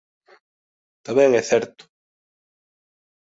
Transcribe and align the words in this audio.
Tamén 1.05 1.29
é 1.41 1.43
certo. 1.51 1.83